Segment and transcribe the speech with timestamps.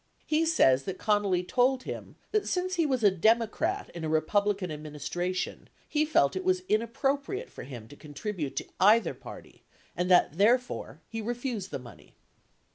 [0.25, 4.71] He says that Connally told him that since he was a Democrat in a Republican
[4.71, 9.61] ad ministration, he felt, it was inappropriate for him to contribute to either party
[9.95, 12.15] and that therefore he refused the money.